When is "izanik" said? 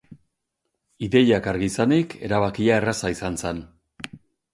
1.71-2.15